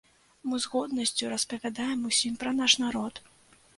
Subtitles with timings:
[0.51, 3.27] Мы з годнасцю распавядаем усім пра наш народ!